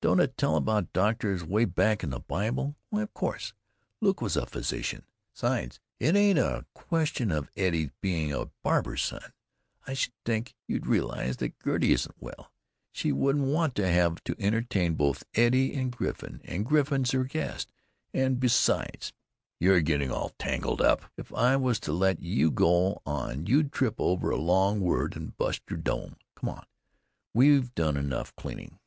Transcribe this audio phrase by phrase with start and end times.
[0.00, 2.76] Don't it tell about doctors 'way back in the Bible?
[2.90, 3.52] Why, of course!
[4.00, 5.04] Luke was a physician!
[5.34, 9.32] 'Sides, it ain't a question of Eddie's being a barber's son.
[9.88, 12.52] I sh'd think you'd realize that Gertie isn't well.
[12.92, 17.24] She wouldn't want to have to entertain both Eddie and Griffin, and Griffin 's her
[17.24, 17.72] guest;
[18.14, 19.12] and besides——"
[19.58, 21.06] "You're getting all tangled up.
[21.16, 25.36] If I was to let you go on you'd trip over a long word and
[25.36, 26.14] bust your dome.
[26.36, 26.66] Come on.
[27.34, 28.78] We've done enough cleaning.